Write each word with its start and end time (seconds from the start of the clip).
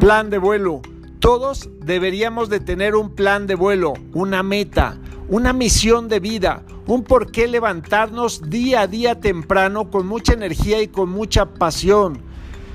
Plan 0.00 0.28
de 0.28 0.36
vuelo. 0.36 0.82
Todos 1.20 1.70
deberíamos 1.80 2.50
de 2.50 2.60
tener 2.60 2.94
un 2.94 3.14
plan 3.14 3.46
de 3.46 3.54
vuelo, 3.54 3.94
una 4.12 4.42
meta, 4.42 4.98
una 5.28 5.54
misión 5.54 6.08
de 6.08 6.20
vida, 6.20 6.64
un 6.86 7.02
por 7.02 7.32
qué 7.32 7.48
levantarnos 7.48 8.50
día 8.50 8.82
a 8.82 8.86
día 8.86 9.20
temprano 9.20 9.90
con 9.90 10.06
mucha 10.06 10.34
energía 10.34 10.82
y 10.82 10.88
con 10.88 11.08
mucha 11.08 11.46
pasión. 11.54 12.20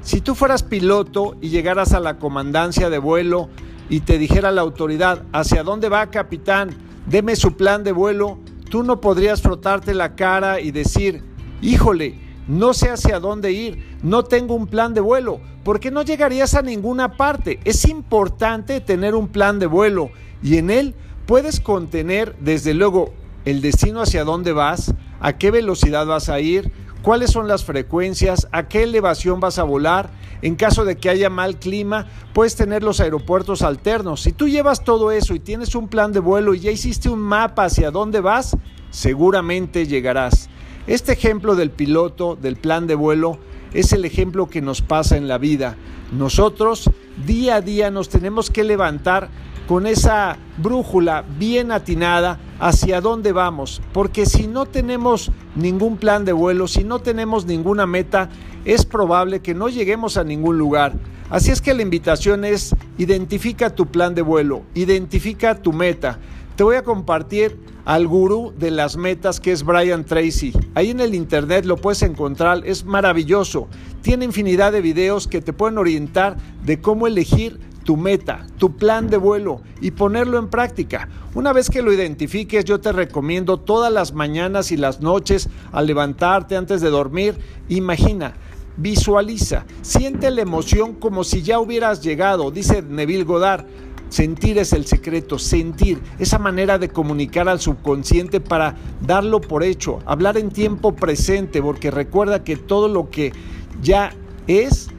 Si 0.00 0.22
tú 0.22 0.34
fueras 0.34 0.62
piloto 0.62 1.36
y 1.42 1.50
llegaras 1.50 1.92
a 1.92 2.00
la 2.00 2.18
comandancia 2.18 2.88
de 2.88 2.98
vuelo 2.98 3.50
y 3.90 4.00
te 4.00 4.16
dijera 4.16 4.50
la 4.50 4.62
autoridad, 4.62 5.22
¿hacia 5.32 5.62
dónde 5.62 5.90
va 5.90 6.10
capitán? 6.10 6.70
Deme 7.06 7.36
su 7.36 7.56
plan 7.56 7.84
de 7.84 7.92
vuelo, 7.92 8.38
tú 8.70 8.82
no 8.82 9.02
podrías 9.02 9.42
frotarte 9.42 9.92
la 9.92 10.16
cara 10.16 10.60
y 10.60 10.70
decir, 10.70 11.22
híjole, 11.60 12.18
no 12.48 12.74
sé 12.74 12.90
hacia 12.90 13.20
dónde 13.20 13.52
ir, 13.52 13.98
no 14.02 14.24
tengo 14.24 14.54
un 14.54 14.66
plan 14.66 14.94
de 14.94 15.00
vuelo, 15.00 15.40
porque 15.64 15.90
no 15.90 16.02
llegarías 16.02 16.54
a 16.54 16.62
ninguna 16.62 17.16
parte. 17.16 17.60
Es 17.64 17.84
importante 17.84 18.80
tener 18.80 19.14
un 19.14 19.28
plan 19.28 19.58
de 19.58 19.66
vuelo 19.66 20.10
y 20.42 20.56
en 20.56 20.70
él 20.70 20.94
puedes 21.26 21.60
contener 21.60 22.36
desde 22.40 22.74
luego 22.74 23.12
el 23.44 23.60
destino 23.60 24.02
hacia 24.02 24.24
dónde 24.24 24.52
vas, 24.52 24.94
a 25.20 25.38
qué 25.38 25.50
velocidad 25.50 26.06
vas 26.06 26.28
a 26.28 26.40
ir, 26.40 26.72
cuáles 27.02 27.30
son 27.30 27.48
las 27.48 27.64
frecuencias, 27.64 28.48
a 28.52 28.68
qué 28.68 28.84
elevación 28.84 29.40
vas 29.40 29.58
a 29.58 29.64
volar. 29.64 30.10
En 30.42 30.56
caso 30.56 30.84
de 30.84 30.96
que 30.96 31.08
haya 31.08 31.30
mal 31.30 31.58
clima, 31.58 32.08
puedes 32.32 32.56
tener 32.56 32.82
los 32.82 32.98
aeropuertos 33.00 33.62
alternos. 33.62 34.22
Si 34.22 34.32
tú 34.32 34.48
llevas 34.48 34.82
todo 34.82 35.12
eso 35.12 35.34
y 35.34 35.40
tienes 35.40 35.74
un 35.76 35.88
plan 35.88 36.12
de 36.12 36.18
vuelo 36.20 36.54
y 36.54 36.60
ya 36.60 36.72
hiciste 36.72 37.08
un 37.08 37.20
mapa 37.20 37.64
hacia 37.64 37.92
dónde 37.92 38.20
vas, 38.20 38.56
seguramente 38.90 39.86
llegarás. 39.86 40.48
Este 40.86 41.12
ejemplo 41.12 41.54
del 41.54 41.70
piloto, 41.70 42.34
del 42.34 42.56
plan 42.56 42.88
de 42.88 42.96
vuelo, 42.96 43.38
es 43.72 43.92
el 43.92 44.04
ejemplo 44.04 44.50
que 44.50 44.60
nos 44.60 44.82
pasa 44.82 45.16
en 45.16 45.28
la 45.28 45.38
vida. 45.38 45.76
Nosotros 46.10 46.90
día 47.24 47.56
a 47.56 47.60
día 47.60 47.90
nos 47.92 48.08
tenemos 48.08 48.50
que 48.50 48.64
levantar 48.64 49.28
con 49.68 49.86
esa 49.86 50.36
brújula 50.58 51.24
bien 51.38 51.70
atinada 51.70 52.40
hacia 52.58 53.00
dónde 53.00 53.30
vamos, 53.30 53.80
porque 53.92 54.26
si 54.26 54.48
no 54.48 54.66
tenemos 54.66 55.30
ningún 55.54 55.98
plan 55.98 56.24
de 56.24 56.32
vuelo, 56.32 56.66
si 56.66 56.82
no 56.82 56.98
tenemos 56.98 57.46
ninguna 57.46 57.86
meta, 57.86 58.28
es 58.64 58.84
probable 58.84 59.40
que 59.40 59.54
no 59.54 59.68
lleguemos 59.68 60.16
a 60.16 60.24
ningún 60.24 60.58
lugar. 60.58 60.94
Así 61.30 61.50
es 61.50 61.62
que 61.62 61.74
la 61.74 61.82
invitación 61.82 62.44
es 62.44 62.74
identifica 62.98 63.70
tu 63.70 63.86
plan 63.86 64.14
de 64.14 64.22
vuelo, 64.22 64.64
identifica 64.74 65.54
tu 65.54 65.72
meta. 65.72 66.18
Te 66.56 66.64
voy 66.64 66.76
a 66.76 66.84
compartir 66.84 67.58
al 67.86 68.06
gurú 68.06 68.52
de 68.58 68.70
las 68.70 68.98
metas 68.98 69.40
que 69.40 69.52
es 69.52 69.64
Brian 69.64 70.04
Tracy. 70.04 70.52
Ahí 70.74 70.90
en 70.90 71.00
el 71.00 71.14
internet 71.14 71.64
lo 71.64 71.78
puedes 71.78 72.02
encontrar, 72.02 72.60
es 72.66 72.84
maravilloso. 72.84 73.68
Tiene 74.02 74.26
infinidad 74.26 74.70
de 74.70 74.82
videos 74.82 75.26
que 75.28 75.40
te 75.40 75.54
pueden 75.54 75.78
orientar 75.78 76.36
de 76.62 76.78
cómo 76.80 77.06
elegir 77.06 77.58
tu 77.84 77.96
meta, 77.96 78.46
tu 78.58 78.76
plan 78.76 79.08
de 79.08 79.16
vuelo 79.16 79.62
y 79.80 79.92
ponerlo 79.92 80.38
en 80.38 80.48
práctica. 80.48 81.08
Una 81.34 81.54
vez 81.54 81.70
que 81.70 81.80
lo 81.80 81.90
identifiques, 81.90 82.66
yo 82.66 82.80
te 82.80 82.92
recomiendo 82.92 83.56
todas 83.56 83.90
las 83.90 84.12
mañanas 84.12 84.72
y 84.72 84.76
las 84.76 85.00
noches 85.00 85.48
al 85.72 85.86
levantarte 85.86 86.56
antes 86.56 86.82
de 86.82 86.90
dormir, 86.90 87.34
imagina, 87.70 88.34
visualiza, 88.76 89.64
siente 89.80 90.30
la 90.30 90.42
emoción 90.42 90.94
como 90.94 91.24
si 91.24 91.42
ya 91.42 91.58
hubieras 91.58 92.02
llegado, 92.02 92.50
dice 92.50 92.82
Neville 92.82 93.24
Goddard. 93.24 93.64
Sentir 94.12 94.58
es 94.58 94.74
el 94.74 94.84
secreto, 94.84 95.38
sentir, 95.38 95.98
esa 96.18 96.38
manera 96.38 96.78
de 96.78 96.90
comunicar 96.90 97.48
al 97.48 97.60
subconsciente 97.60 98.40
para 98.40 98.76
darlo 99.00 99.40
por 99.40 99.62
hecho, 99.62 100.00
hablar 100.04 100.36
en 100.36 100.50
tiempo 100.50 100.94
presente, 100.94 101.62
porque 101.62 101.90
recuerda 101.90 102.44
que 102.44 102.56
todo 102.56 102.88
lo 102.88 103.08
que 103.08 103.32
ya 103.80 104.12
es, 104.46 104.90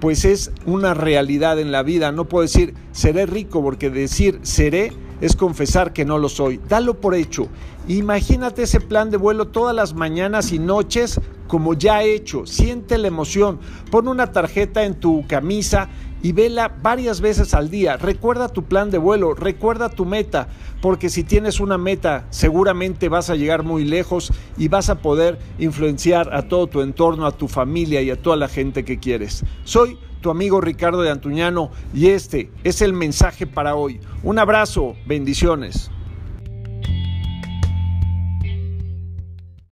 pues 0.00 0.26
es 0.26 0.52
una 0.66 0.92
realidad 0.92 1.58
en 1.58 1.72
la 1.72 1.82
vida. 1.82 2.12
No 2.12 2.26
puedo 2.28 2.42
decir 2.42 2.74
seré 2.92 3.24
rico, 3.24 3.62
porque 3.62 3.88
decir 3.88 4.38
seré 4.42 4.92
es 5.22 5.34
confesar 5.34 5.94
que 5.94 6.04
no 6.04 6.18
lo 6.18 6.28
soy. 6.28 6.60
Dalo 6.68 7.00
por 7.00 7.14
hecho. 7.14 7.48
Imagínate 7.88 8.64
ese 8.64 8.80
plan 8.80 9.08
de 9.08 9.16
vuelo 9.16 9.48
todas 9.48 9.74
las 9.74 9.94
mañanas 9.94 10.52
y 10.52 10.58
noches 10.58 11.18
como 11.46 11.72
ya 11.72 12.02
hecho. 12.02 12.44
Siente 12.44 12.98
la 12.98 13.08
emoción. 13.08 13.60
Pon 13.90 14.08
una 14.08 14.30
tarjeta 14.30 14.84
en 14.84 15.00
tu 15.00 15.26
camisa 15.26 15.88
y 16.22 16.32
vela 16.32 16.68
varias 16.82 17.20
veces 17.20 17.54
al 17.54 17.70
día. 17.70 17.96
Recuerda 17.96 18.48
tu 18.48 18.64
plan 18.64 18.90
de 18.90 18.98
vuelo, 18.98 19.34
recuerda 19.34 19.88
tu 19.88 20.04
meta, 20.04 20.48
porque 20.80 21.08
si 21.08 21.24
tienes 21.24 21.60
una 21.60 21.78
meta 21.78 22.26
seguramente 22.30 23.08
vas 23.08 23.30
a 23.30 23.36
llegar 23.36 23.62
muy 23.62 23.84
lejos 23.84 24.32
y 24.56 24.68
vas 24.68 24.90
a 24.90 25.00
poder 25.00 25.38
influenciar 25.58 26.34
a 26.34 26.42
todo 26.42 26.66
tu 26.66 26.80
entorno, 26.80 27.26
a 27.26 27.36
tu 27.36 27.48
familia 27.48 28.02
y 28.02 28.10
a 28.10 28.20
toda 28.20 28.36
la 28.36 28.48
gente 28.48 28.84
que 28.84 28.98
quieres. 28.98 29.44
Soy 29.64 29.98
tu 30.20 30.30
amigo 30.30 30.60
Ricardo 30.60 31.02
de 31.02 31.10
Antuñano 31.10 31.70
y 31.94 32.08
este 32.08 32.50
es 32.64 32.82
el 32.82 32.92
mensaje 32.92 33.46
para 33.46 33.76
hoy. 33.76 34.00
Un 34.22 34.38
abrazo, 34.38 34.96
bendiciones. 35.06 35.90